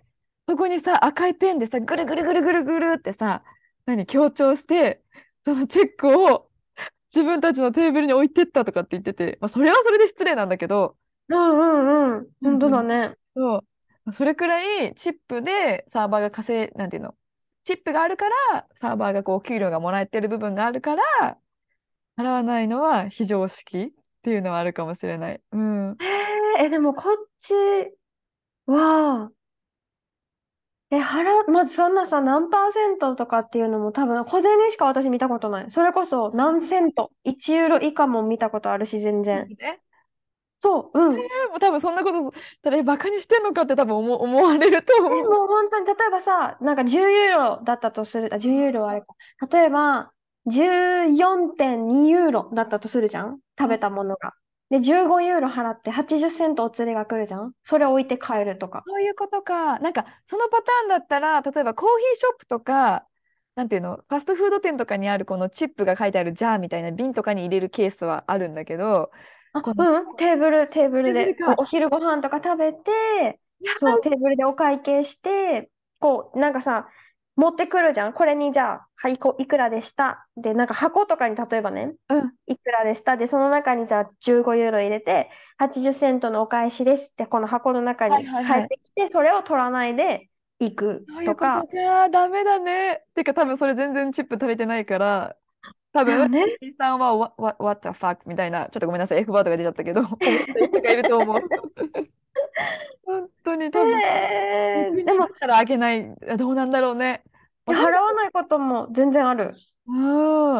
[0.48, 3.44] そこにさ、赤いペンでさ、ぐるぐるぐるぐるぐるってさ、
[3.86, 5.00] 何、強調して、
[5.44, 6.50] そのチェックを
[7.14, 10.96] 自分たちのテーブルに置いてったとかって言ってて、まあ、それはそれで失礼なんだけど、
[11.28, 12.26] うんうんうん。
[12.42, 13.14] 本当だね。
[13.36, 13.64] そ
[14.06, 17.14] う、それくらいチップでサーバーが稼い、なんていうの、
[17.62, 21.38] チップがあるから、サーバーがこう、お給料がもらえてる部分があるから、
[22.16, 23.90] 払わないのは非常識っ
[24.22, 25.40] ていうのはあるかもしれない。
[25.52, 25.96] うん。
[26.58, 27.54] えでもこっち
[28.66, 29.30] は、
[30.92, 35.70] え、払う、まずそんなさ、何パーセントとかっていうのも多分小銭しか私見たことない。
[35.70, 39.46] それこそ何セント、1ユーロ以下も見たことあるし、全然。
[39.56, 39.80] ね
[40.60, 41.16] そう、うん。
[41.16, 45.24] でも多分そんなこと、ただえバカにしてんのかって多分思 思われるとで思う。
[45.24, 49.14] も本当に例えばさ、なんか10ユーロだったとする、あ、10ユーロはあれか。
[49.50, 50.12] 例えば、
[50.46, 53.38] 14.2ユーロだったとするじゃん？
[53.58, 54.34] 食べたものが。
[54.70, 57.52] で、15ユーロ払って80セントお釣りが来るじゃん？
[57.64, 58.82] それ置いて帰るとか。
[58.86, 59.78] そういうことか。
[59.78, 63.06] なんか、そのパターンだったら、例えばコーヒーショップとか、
[63.56, 69.16] なんていうの、ファストフード店とかにあるこのチップが書いてあるジャーみたいな瓶とかに入れるケースはあるんだけど、あ、
[69.52, 76.88] このうん、テーブル、テーブルでお、お昼ご飯とか食べて、いやそう、テーブルでお会計して、こう、なんかさ、
[77.36, 78.12] 持ってくるじゃん。
[78.12, 80.26] これにじゃあ、はい、こいくらでした？
[80.36, 83.16] で、なんか箱とかに例えばね、うん、いくらでした？
[83.16, 91.62] で、その中にじゃあ15ユーロ入れて、80セントのお返しですって、この箱の中に帰はいはいはいってきて、それを取らないで行くとそういうことか。
[91.62, 92.08] か。
[92.10, 93.04] ダメだね。
[93.14, 95.36] てか、多分それ全然チップ足りてないから、
[95.92, 96.44] 多分、ね。
[96.78, 101.40] さんは、what, what, what the fuck みたいな、ちょっとごめんなさい、F ワードが出ちゃったけど、思ってる人がいると思う。
[103.04, 107.22] 本当に多分、えー、でもたらあげない、どうなんだろうね。
[107.66, 109.52] 払わないことも全然ある。
[109.86, 109.92] う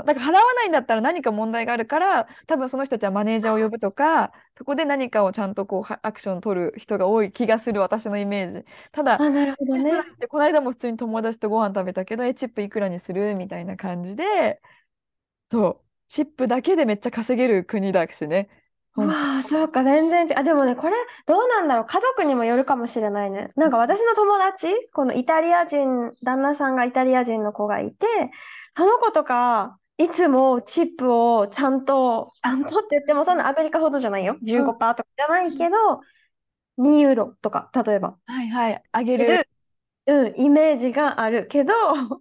[0.02, 8.64] ん、だから払わないんだったら何か問題があるから、多分その人たちはマネージャーを呼ぶとか、そこで何かをちゃんとこうはアクションを取る人が多い気がする、私のイメージ。
[8.90, 9.92] ただ、あ、なるほどね
[10.28, 13.36] この間も普通に友達とご飯食べたけど、え、チップいくらにする？
[13.36, 14.60] みたいな感じで、
[15.50, 18.48] そう、チップだけでめっちゃ稼げる国だしね。
[18.96, 20.38] うわあ、そうか、全然違う。
[20.38, 21.84] あ、でもね、これ、どうなんだろう。
[21.86, 23.48] 家族にもよるかもしれないね。
[23.56, 28.06] なんか私の友達、このイタリア人、旦那さんがイタリア人の子がいて、
[28.76, 34.36] その子とか、いつもチップをちゃんと、ちゃんとって言っても、そんなアメリカほどじゃないよ。
[34.42, 35.76] 15%とかじゃないけど、
[36.78, 38.16] 2ユーロとか、例えば。
[38.26, 39.48] はいはい、あげるる。
[40.06, 41.72] うん、イメージがあるけど、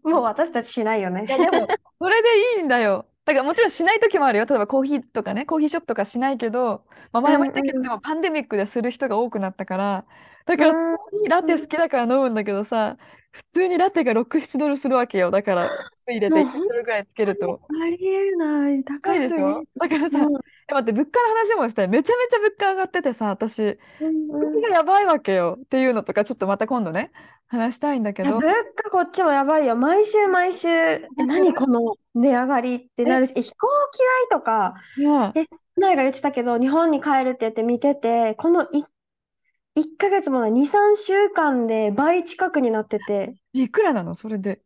[0.03, 1.25] もう私たちしないよね。
[1.25, 1.67] いや、でも、
[1.99, 3.08] それでいいんだよ。
[3.29, 4.45] だからもちろんしない時もあるよ。
[4.45, 10.07] 例えばコーヒーとかね、コーヒーショップとかしないけど、まあ、前も言ったけど、でもパンデミックでする人が多くなったから、
[10.45, 10.97] だからうん。
[10.97, 12.97] コーヒーラテ好きだから飲むんだけどさ、
[13.31, 15.31] 普通にラテが6、7ドルするわけよ。
[15.31, 15.69] だから、
[16.07, 17.61] 入れて1もうドルぐらいつけると。
[17.81, 18.83] ありえない。
[18.83, 20.35] 高いですしょだからさ、うん
[20.69, 21.87] え待って、物価の話もしたい。
[21.87, 27.11] めちゃめちゃ物価上がっててさ、私、うん物価がやばいわけよっていうのとか、ちょっとまた今度ね、
[27.47, 28.41] 話したいんだけど、物
[28.75, 29.75] 価こっちもやばいよ。
[29.75, 33.41] 毎週毎週、え、何この値上がりってなるし、 え？
[33.41, 33.99] 飛行機
[34.31, 38.83] 代とか、うんえ、前が言ってたけど、日本に帰るって言って見てて、このい
[39.79, 44.15] 1ヶ月もない2、3週間で倍近くになってて、いくらなの？
[44.15, 44.61] それで。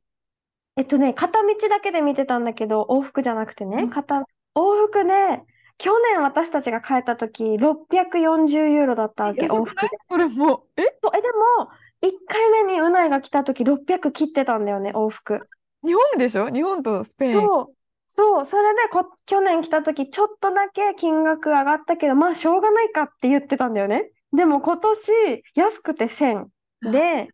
[0.76, 5.44] えっとね、片道だけで見てたんだけど、往復じゃなくてね、うん片、往復で、
[5.78, 9.90] 去年私たちが帰った時、640ユーロだったわけ、往復で。
[10.06, 10.98] それもう、え？
[11.04, 11.70] そうえ、でも、
[12.02, 15.48] 1回目にうないが来た時、600切ってたんだよね、往復。
[15.84, 16.50] 日本でしょ？
[16.50, 17.32] 日本とスペイン。
[17.32, 17.76] そう、
[18.08, 24.10] そう、それでこ、去年来た時、ちょっとだけ金額上がったけど、まあ、しょうがないかって言ってたんだよね。
[24.34, 26.50] でも今年、安くて1000
[26.82, 27.30] で、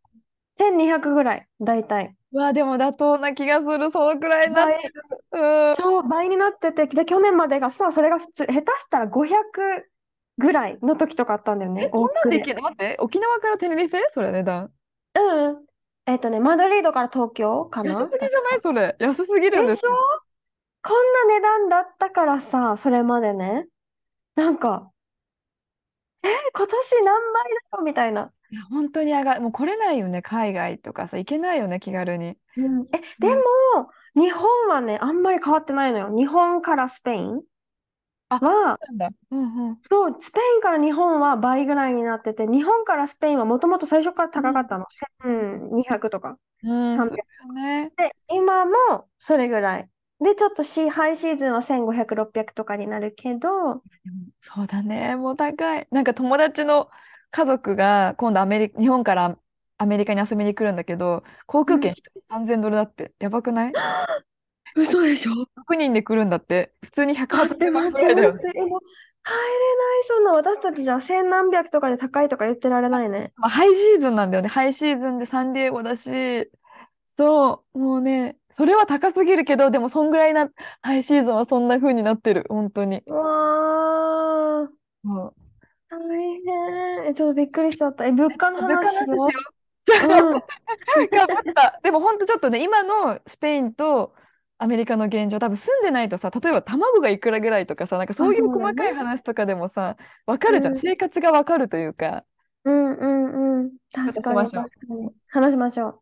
[0.54, 2.16] 1200ぐらい、大体。
[2.32, 3.90] うわ、でも妥当な気がする。
[3.90, 4.94] そのくらいになってる。
[5.32, 5.76] うん。
[5.76, 9.90] そう、倍になってて、で、去年までがさ、それが普通、下手したら500
[10.38, 12.08] ぐらいの時とかあったんだよね、え、そん。
[12.14, 14.00] なんできるの待って、沖縄からテネリフェ？
[14.14, 14.72] それ値段。
[15.16, 15.66] うん。
[16.06, 17.92] えっとね、マドリードから東京かな？
[17.94, 18.62] 安すぎじゃない？
[18.62, 18.96] それ。
[19.00, 19.90] 安すぎるんでですしょ？
[19.90, 19.96] よ。
[20.84, 23.68] こんな値段だったからさ、それまでね。
[24.36, 24.92] なんか、
[26.24, 28.32] え、今年何倍だよみたいな。
[28.52, 29.42] いや、本当に上がる。
[29.42, 32.38] もう来れないよね、海外とかさ、行けないよね、気軽に。
[32.58, 33.42] うん、え、でも、
[34.16, 36.10] 日本はね、あんまり変わってないのよ。
[36.10, 37.42] 日本からスペイン
[38.30, 38.78] あは。
[39.32, 39.78] うんうん。
[39.84, 44.86] そう、スペインから日本は倍ぐらいになってて、日本からスペインはもともと最初から高かったの。
[44.90, 46.38] 1200とか。
[46.64, 47.92] うん、300そうだね。
[47.98, 48.72] で、今も
[49.18, 49.90] それぐらい。
[50.22, 53.84] で、ちょっとシーハイシーズンは1500、600とかになるけど、
[54.42, 55.88] そうだね、もう高い。
[55.92, 56.90] なんか友達の
[57.32, 59.38] 家族が今度アメリ日本から
[59.78, 63.74] アメリカに遊びに来るんだけど、航空券1人3000ドルだって、やばくない？
[64.76, 68.40] 嘘でしょ ?6 人で来るんだって、普通に待っ180て万ぐらいだよね。
[68.42, 68.70] 帰れない、
[70.06, 73.34] そんな私たちじゃ千何百とかで高いとか言ってられないね。
[73.36, 74.50] まあ、ハイシーズンなんだよね。
[74.50, 76.50] ハイシーズンでサンディエゴだし、
[77.16, 80.50] そう、もうね、それは高すぎるけど、でもそんぐらいな、
[80.82, 83.04] ハイシーズンはそんな風になってる、本当に。
[83.06, 84.68] うわー、
[85.90, 86.00] 大
[87.02, 87.10] 変。
[87.10, 88.06] え、ちょっとびっくりしちゃった。
[88.06, 90.08] え、物価の物価の話しよう。
[90.08, 90.38] うん。
[90.38, 90.42] う。
[91.10, 91.80] かぶった。
[91.84, 94.14] でも本当ちょっとね、今のスペインと
[94.58, 100.74] アメリカの現状、多分住んでないとさ、例えば卵がいくらぐらいとかさ、なんかそういう細かい話とかでもさ、わかるじゃん。
[100.74, 102.24] うん生活がわかるというか。
[102.66, 103.72] うんうんうん。
[103.94, 105.10] 確かに確かに。
[105.30, 106.02] 話しましょう。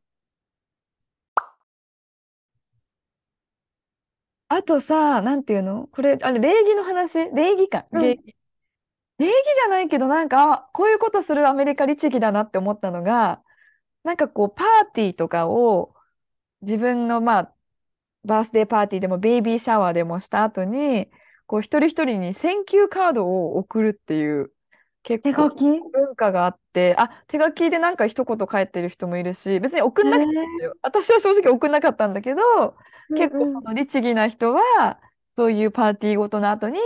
[4.49, 5.87] あとさ、なんていうの？
[5.91, 7.29] これ、あれ、礼儀の話？
[7.33, 7.85] 礼儀か？
[7.91, 8.35] うん礼儀。
[9.19, 13.41] 礼儀じゃないけど、なんか、あこういうことするアメリカ律儀だなって思ったのが、
[14.03, 15.95] なんかこう、パーティーとかを
[16.61, 17.53] 自分の、まあ、
[18.23, 21.07] バースデーパーティーでも baby shower でもした後に、
[21.45, 24.51] こう一人一人に thank you card を送るっていう
[25.03, 25.77] 結構手書き？
[25.77, 30.75] え文化があって、あ、手書きでなんか一言書いてる人もいるし、別に送んなくていいんだー、よ。
[30.81, 32.75] 私は正直送んなかったんだけど、
[33.15, 33.47] 結構。
[33.49, 34.99] その律儀な人は、
[35.35, 36.79] そういうパーティーごとの後に、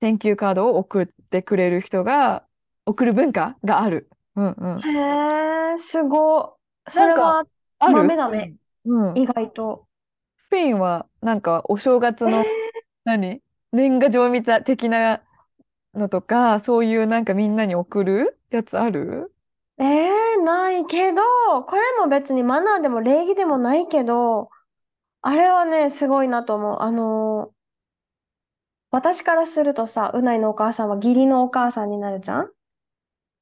[0.00, 2.44] thank you card を送ってくれる人が、
[2.86, 4.08] 送る文化がある。
[4.36, 4.80] うんうん。
[4.80, 6.56] へえ、すご。
[6.88, 7.44] それは
[7.78, 8.54] 豆だね。
[8.84, 9.18] うん。
[9.18, 9.86] 意外と。
[10.46, 12.44] スペインは、なんか、お正月の、え
[13.04, 13.40] 何？
[13.72, 15.22] 年賀状みたい的な
[15.94, 19.32] のとか、そういうなんかみんなに送るやつある？
[19.78, 21.22] ー、えーないけど、
[21.62, 24.50] これも別にマナーでも礼儀でもないけど、
[25.22, 26.80] あれはね、すごいなと思う。
[26.82, 27.60] あのー
[28.92, 32.52] 私からするとさ、うないのお母さんは義理のお母さんになるじゃん？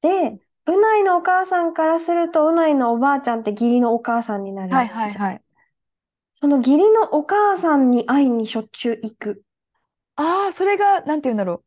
[0.03, 4.99] で、うないのお母さんからすると、うないのおばあちゃんって義理のお母さんになはいるじゃん。
[4.99, 5.45] はいはい。
[6.33, 9.45] その義理のお母さんに会いにしょっちゅう行く。
[10.17, 11.65] ああ、それが、なんて言うんだろう。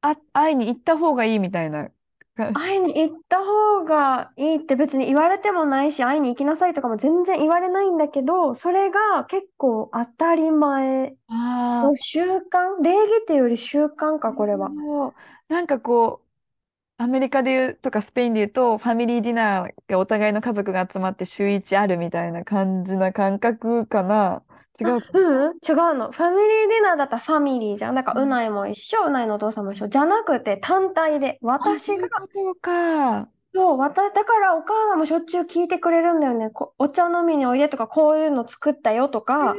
[0.00, 1.92] あ、会いに行った方がいいみたいな。
[2.38, 11.16] か会いに行った方がいいって別に言われてもないし、会いに行きなさいとかも全然言われないんだけど、それが結構当たり前。
[11.28, 14.74] あ習慣、礼儀っていうより習慣か、これは。
[14.76, 15.14] そう
[15.48, 24.44] なんかこう、アメリカで言うとかスペインで言うと、ファミリーディナーがお互いの家族が集まって週一あるみたいな感じな感覚かな。
[24.80, 25.00] 違あ、う。
[25.12, 26.12] ううん、違うの。
[26.12, 27.94] ファミリーディナーだったらファミリーじゃん。
[27.94, 29.88] だから、ううんないも一緒、うないのお父さんも一緒。
[29.88, 33.30] じゃなくて、単体で、私が、いうか。
[33.54, 36.50] そう、私、だからお母さんもしょっちゅう聞いてくれるんだよね。
[36.50, 39.54] こ、お茶飲みにおいでとか、こういうの作ったよとえーか、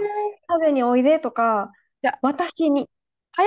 [0.49, 2.89] 食べにおいでとか、じゃあ、私に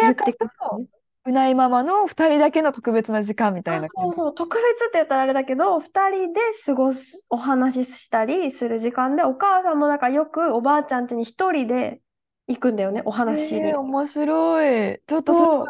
[0.00, 0.88] 言早かってくると、のね。
[1.24, 3.88] うないママの二人だけの特別な時間みたいあ、な。
[3.88, 12.02] そうそう、特別って言ったらあれだけど、二人で過ごす、お話ししたりする時間で、お母さんもなんかよくおばあちゃん家に一人で
[12.48, 13.74] 行くんだよね、おえ話しに。
[13.74, 15.02] ー、面白い。
[15.06, 15.66] ちょっとそ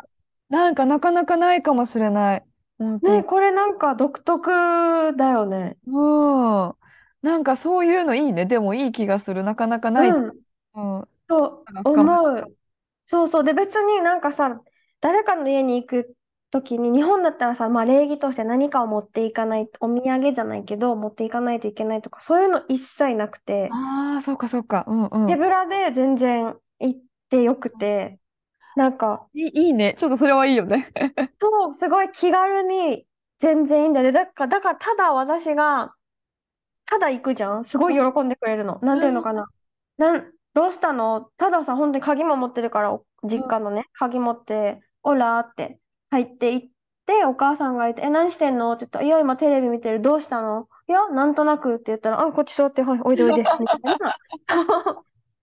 [0.49, 2.47] なんかなかなかないかもしれない。
[3.03, 3.23] ね。
[3.25, 4.51] これなんか独特
[5.17, 5.77] だよね。
[5.87, 6.77] うん。
[7.23, 8.47] なんかそういうのいいね。
[8.47, 9.43] でもいい気がする。
[9.45, 10.11] なかなかない。
[10.11, 10.33] うん、
[10.75, 11.09] うん。
[11.27, 11.65] と。
[11.85, 12.57] 思う。
[13.07, 13.45] そうそう。
[13.45, 14.61] で、別になんかさ、
[15.03, 16.17] 誰かの家に行く
[16.51, 24.85] ときに、日本だったらさ、まあ礼儀として何かを持っていかない、お土産じゃないけど、持っていかないといけないとか、そういうの一切なくて、ああ、そうかそうか。
[24.87, 25.27] うんうん。
[25.29, 28.19] 手ぶらで全然行ってよくて、
[28.77, 29.97] なんか、いい、いいね。
[29.99, 30.91] ちょっとそれはいいよね。
[31.41, 33.07] そう、すごい気軽に
[33.39, 34.13] 全然いいんだよね。
[34.13, 35.95] だから、だからただ私が、
[36.87, 37.65] ただ行くじゃん。
[37.65, 38.79] すごい喜んでくれるの。
[38.83, 39.47] なんていうのかな。
[39.97, 41.31] なん、どうしたの？
[41.39, 46.69] たださ、本当に鍵も持ってるから、お実家のね、鍵持って、オラーって入って行っ
[47.07, 48.73] て、お母さんがいて、え、何してんの？
[48.73, 50.01] って言ったら、いや、今テレビ見てる。
[50.01, 54.17] どうしたのいや、なんとなくって言ったら、あ、こっち座って、はい、おいでおいで、 みたいな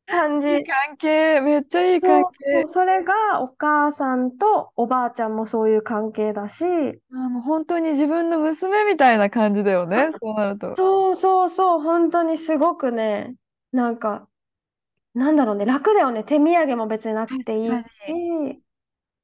[0.07, 0.65] 感いいじ。
[0.65, 1.41] 関係。
[1.41, 2.65] めっちゃいい関係。
[2.67, 6.65] それがお母さんとおばあちゃんもそういう関係だし、
[7.11, 10.11] あー、もう本当に自分の娘みたいな感じだよね。
[10.21, 10.75] そうなると。
[10.75, 13.35] そうそうそう、本当にすごくね、
[13.71, 14.29] なんか、
[15.15, 16.23] なんだろうね、楽だよね。
[16.23, 17.83] 手土産も別になく確ていい。
[17.87, 18.63] し、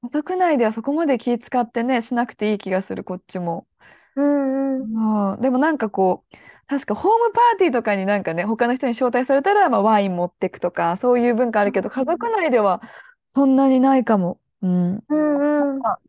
[0.06, 3.68] 家族内ではそこまで気使ってね、しなくていい気がする、こっちも。
[4.16, 5.34] うんうん。
[5.34, 6.38] うん、でもなんかこう、
[6.68, 12.82] 確かホームパーティーとかになんかね、他の人に招待されたら、まあ、ワイン持ってくとか、そういう文化あるけど、家族内では
[13.30, 14.40] そんなにないかも。
[14.62, 15.04] うん。
[15.10, 15.86] うんうん。
[15.86, 16.00] あ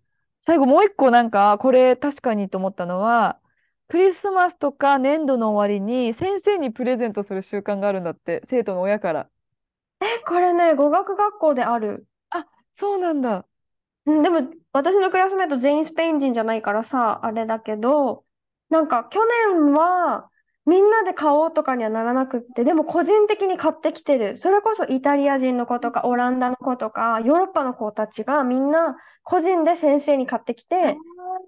[0.46, 3.40] 最後もう一個なんか、これ確かにと思ったのは、
[3.88, 9.30] クリスマスとか年度の終わりに先生にプレゼントする習慣があるんだって、生徒の親から。
[10.00, 12.06] え、これね、語学学校である。
[12.30, 13.46] あ、そうなんだ。
[14.06, 14.40] うん、でも、
[14.72, 18.24] 私のクラスメート全員スペイン人じゃないからさ、あれだけど、
[18.68, 19.20] なんか去
[19.54, 20.28] 年は
[20.66, 24.36] みんなで買おうとかにはならなくって、でも個人的に買ってきてる。
[24.36, 30.96] それこそイタリア人の子とか、オランダの子とか、ヨーロッパの子たちがみんな個人で先生に買ってきて、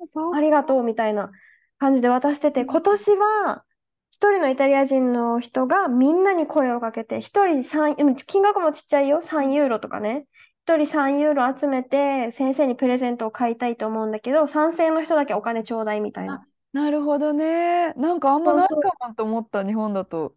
[0.06, 1.30] そうありがとうみたいな
[1.78, 3.64] 感じで渡してて、今年は
[4.10, 10.26] 一人のイタリア人の人がみんなに声をかけて、一人3、うん金額もちっちゃいよ、3ユーロとかね。
[10.68, 16.46] 一人3ユーロ集めて先生にプレゼントを買いたいと思うんだけど、賛成の人だけお金ちょうだいみたいあ、な。
[16.72, 17.92] なるほどね。
[17.94, 18.68] なんかあんまない。
[18.68, 20.36] かもと思った、日本だと。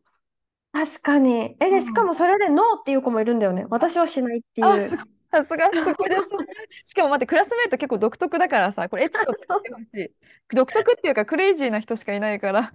[0.74, 1.58] 確かに。
[1.60, 2.06] え、で、しかうん。
[2.06, 3.66] もそれでノーっていう子もいるんだよね。
[3.70, 4.90] 私はしないってあ、いう。
[4.90, 5.06] すごい。
[5.32, 6.48] さすが、すごいですね。
[6.86, 10.16] しかも待って、クラスメート結構独特だからさ、これエピソード聞そういてほしい。
[10.56, 12.74] 独特っていうか、クレイジーな人しかいないから。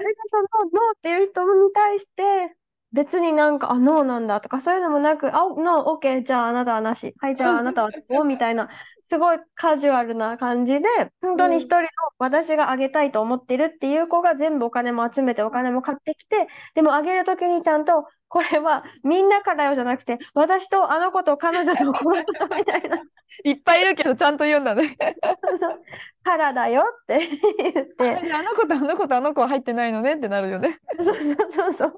[0.00, 2.56] え、そのノーっていう人に対して、
[2.92, 7.14] 別になんか、あ、ノーなんだとか、そういうのもなく、あ、ノー、オッケー、じゃああなたはなし。
[7.18, 8.68] はい、じゃああなたはどうみたいな。
[9.04, 10.88] すごいカジュアルな感じで、
[11.20, 11.86] 本当に一人の
[12.18, 23.02] 私があげたいと思ってるっていう子が全部お金も集めてお金も買ってきて、でもあげるときにちゃんと、これはみんなからよじゃなくて、私とあの子と彼女とこの子とみたいな。
[23.44, 24.96] いっぱいいるけどちゃんと言うんだね。
[25.42, 25.82] そうそう。
[26.22, 27.28] からだよって
[27.74, 28.32] 言って。
[28.32, 30.78] あの子とあの子とあの子は入ってないのねってなるよね。
[31.00, 31.92] そうそうそうそう。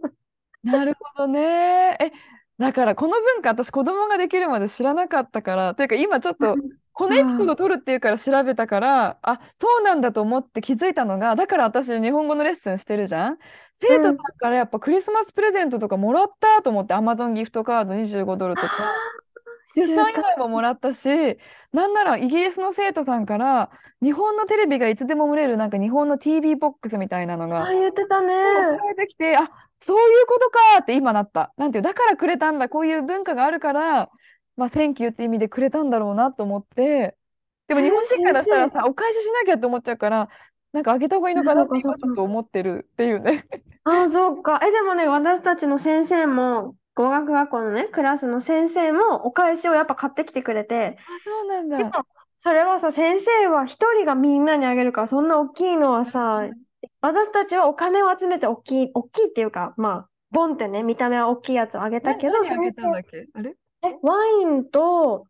[0.65, 1.97] なるほどね。
[2.01, 2.13] え、
[2.59, 6.55] だからこの文化私子供ができるまで知らなかったから、というか今ちょっと
[6.93, 13.39] このエピソード撮るっていうから調べたから、あ、そうなんだと思って気づいたのが、だから私日本語のレッスンしてるじゃん。
[13.75, 18.69] 生徒さんからやっぱクリスマスプレゼントとかもらったと思って、Amazon ギフトカード25ドルとか、
[19.67, 21.09] 出産祝いももらったし、
[21.73, 28.35] なんならイギリスの生徒さんから日本のテレビがいつでも見れるなんか日本の TV ボックスみたいなのがあ、言ってたね。
[28.35, 29.51] 送られてきて、あ、
[29.87, 31.53] そういうことかって今なった。
[31.57, 34.11] なんていう、だからくれたんだ、こういう文化があるから、
[34.57, 37.17] まあ、 thank you って意味でくれたんだろうなと思って、
[37.69, 40.29] でも日本人からしたらさ、お返ししなきゃって思っちゃうから、
[40.73, 43.47] なんかあげた方がいいのかなって今ちょっと思ってるっていうね。
[43.85, 44.61] あ、そうか。
[44.63, 52.05] え、でもね、私たちの先生も、語学学校のね、クラスの先生も、お返しをやっぱ買ってきてくれて、あ、そうなんでもだ。
[52.37, 56.43] それはさ、先生は一人がみんなにあげるから、そんな大きいのはさ、
[57.05, 62.67] 私たちはお金を集めて大きい、大きいっていうか、まあ、ボンってね、見た目は大きいやつをあげたなけど、何
[63.35, 63.57] あれ？
[63.83, 65.27] え、ワインと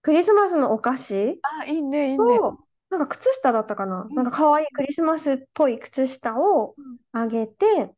[0.00, 1.38] クリスマスのお菓子。
[1.42, 2.18] あ、いいね、いいね。
[2.18, 2.56] と、
[2.88, 4.06] なんか靴下だったかな？
[4.08, 4.14] うん。
[4.14, 6.74] なんか可愛いクリスマスっぽい靴下を
[7.12, 7.92] あげて、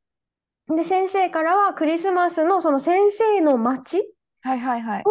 [0.68, 4.05] で、先生からはクリスマスのその先生の町
[4.41, 5.05] はいはいはい。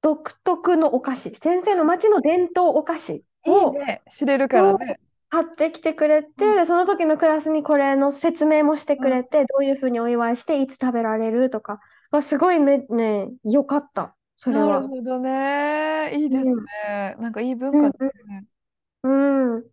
[0.00, 4.98] 独特のお菓子、先生の町の伝統お菓子いをいね、知れるからね。
[5.28, 14.80] 買ってきてくれて、うんでその時のクラスにこれの説明もしてくれて、どういうふうにお祝いして、いつ食べられるとか、あすごいめ、ね、よかった、それは。
[14.80, 16.14] なるほどね。
[16.14, 17.16] いいですうんね。
[17.18, 18.44] なんかいい文化ですね。
[19.02, 19.10] う
[19.58, 19.64] ん。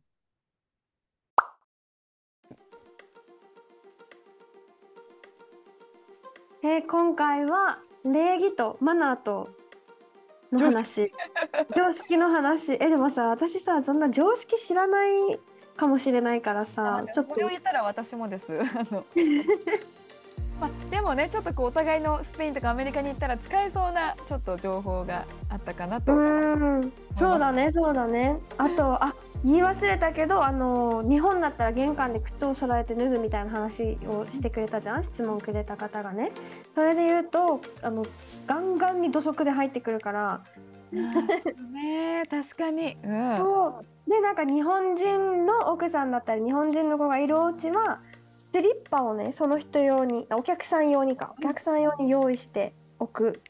[6.65, 9.49] えー今回は礼儀とマナーと
[10.53, 11.11] の話、
[11.75, 12.73] 常識の話。
[12.73, 15.39] え、でもさ、私さ、そんな常識知らない
[15.75, 18.45] かもしれないからあさ、でちょっともこれを言ったら私もです。
[18.59, 19.05] あの
[20.61, 26.13] まあ、でもねちょっとこうお互いのスペインとかアメリカに行ったら使えそうなちょっと情報があったかなと。
[26.13, 28.39] うーん、そうだね、そうだね。
[28.57, 36.31] あと、あ、言い忘れたけど、あの、日本だったら玄関で靴を揃えて脱ぐみたいな話をしてくれたじゃん、質問くれた方がね。
[36.73, 38.05] それで言うと、あの、
[38.47, 40.43] ガンガンに土足で入ってくるから、
[40.93, 42.97] ね確かに。
[43.03, 43.37] うん。
[43.37, 47.99] そうで、なんか日本人の奥さんだったり、日本人の子がいるお家は、
[48.45, 53.41] スリッパをね、その人用に、あお客さん用にか、お客さん用に用意しておく。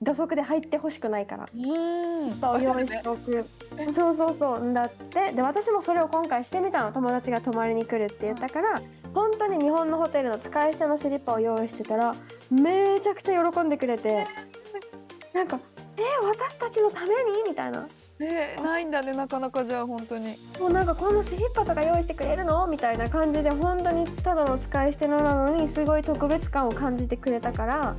[0.00, 1.46] 土足で入ってほしくないから。
[1.54, 1.62] うん。
[1.62, 3.46] を用意しておく。
[3.92, 4.60] そうそうそう。
[4.60, 5.32] んだって。
[5.32, 6.92] で、私もそれを今回してみたの。
[6.92, 8.80] 友達が泊まりに来るって言ったから、
[9.14, 12.14] 本当に日本のホテルの使い捨てのスリッパを用意してたら、
[12.50, 14.26] めちゃくちゃ喜んでくれて、
[15.34, 15.60] なんか、
[15.96, 17.12] え私たちのために？
[17.48, 17.86] みたいな。
[18.20, 20.36] えーないんだねなかなかじゃあ本当に。
[20.58, 22.66] もうなんかこんなスリッパとか用意してくれるの？
[22.66, 27.96] みたいな感じで本当にただの使い捨てのなのにすごい特別感を感じてくれたから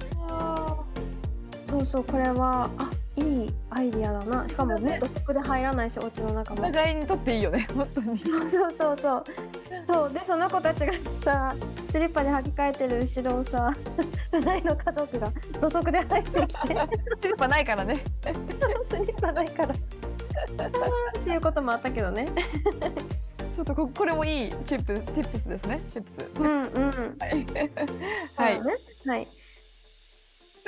[1.69, 4.47] そうそうこれはあいいアイディアだな。
[4.47, 8.23] しかもね土足で入らないしお家の中おも互いにとっていいよね 本当に。
[8.23, 9.23] そうそうそうそう。
[9.85, 10.13] そう。
[10.13, 11.53] でその子たちがさ
[11.89, 13.73] スリッパに履き替えてる後ろをさ
[14.31, 16.49] 隣の家族が土足で入ってきて。
[17.21, 18.03] スリッパないからね。
[18.83, 19.75] スリッパないから。
[19.75, 22.27] っていうこともあったけどね。
[23.55, 25.81] ちょっとここれもいいチップチップスですね。
[25.91, 26.41] チップス。
[26.41, 27.17] うんうん。
[27.19, 27.45] はい。
[28.35, 28.61] はい
[29.05, 29.38] はい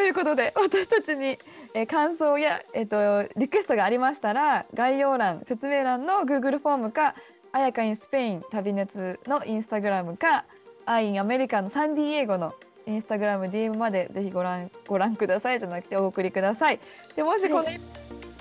[0.02, 1.38] ということで私たちに、
[1.76, 7.14] えー感想や、えっとリクエストがありましたら概要欄説明欄の Google フォームか
[7.52, 10.46] あやかインスペイン旅熱のインスタグラムか
[10.88, 12.56] アインアメリカのサンディエゴの
[12.88, 16.80] インスタグラム DM までぜひご覧ご覧くださいじゃなくてお送りください。
[17.16, 17.80] でもしこの、はい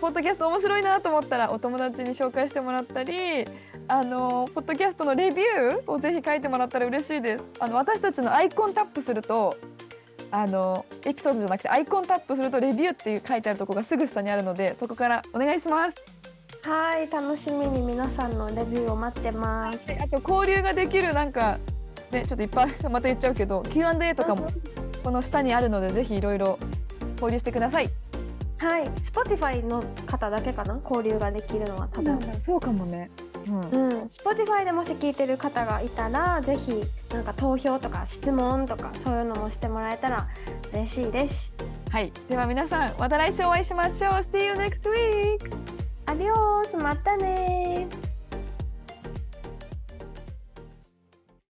[0.00, 3.44] ポッドキャスト面白いなと思ったらお友達に紹介してもらったり
[3.86, 7.44] あのポッドキャストのレビューをぜひ書いてもらったら嬉しいです。
[7.60, 9.54] あの私たちのアイコンタップすると
[10.30, 16.20] あのエピソードじゃなくてアイコンタップするとレビューっていう書いてあるところがすぐ下にあるのでそこからお願いします。
[16.68, 21.58] はい楽しみに皆さんのレビューを待ってますであと交流ができるなんか
[22.10, 24.46] ねちょっといっぱいまた言っちゃうけど Q&A とかも
[25.02, 26.58] この下にあるのでぜひいろいろ
[27.14, 27.88] 交流してください。
[28.58, 30.78] はい、Spotify の方だけかな？
[30.86, 32.20] 交流ができるのは多分。
[32.44, 33.10] そうかもね。
[33.48, 40.28] うんうん、Spotify でもし聞いてる方がいたらぜひなんか投票とか質問とかそういうのもしてもらえたら
[40.72, 41.52] 嬉しいです。
[41.90, 44.12] はい、では皆さんまた来週お会いしましょう。
[44.32, 45.50] See you next week!
[46.06, 47.88] アディオースまたね